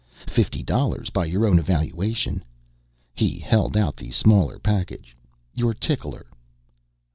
[0.27, 2.43] Fifty dollars by your own evaluation."
[3.13, 5.15] He held out the smaller package.
[5.53, 6.25] "Your tickler."